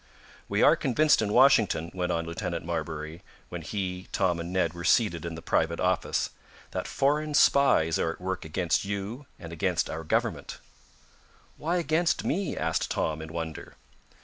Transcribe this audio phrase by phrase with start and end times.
[0.49, 4.83] "We are convinced in Washington," went on Lieutenant Marbury, when he, Tom and Ned were
[4.83, 6.31] seated in the private office,
[6.71, 10.57] "that foreign spies are at work against you and against our government."
[11.55, 13.75] "Why against me?" asked Tom, in wonder.